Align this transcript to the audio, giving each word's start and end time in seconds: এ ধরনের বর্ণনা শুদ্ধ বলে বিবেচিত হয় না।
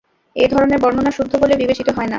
এ 0.35 0.45
ধরনের 0.47 0.79
বর্ণনা 0.79 1.11
শুদ্ধ 1.11 1.33
বলে 1.35 1.55
বিবেচিত 1.55 1.87
হয় 1.89 1.99
না। 1.99 2.09